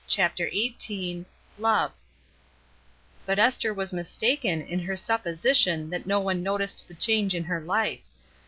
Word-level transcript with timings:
CHAPTER 0.07 0.49
XVIII 0.49 1.25
LOVE 1.59 1.91
T>UT 3.27 3.37
Esther 3.37 3.71
was 3.71 3.93
mistaken 3.93 4.63
in 4.63 4.79
her 4.79 4.95
supposi 4.95 5.51
■' 5.51 5.55
tion 5.55 5.91
that 5.91 6.07
no 6.07 6.19
one 6.19 6.41
noticed 6.41 6.87
the 6.87 6.95
change 6.95 7.35
in 7.35 7.43
her 7.43 7.59
life. 7.61 8.01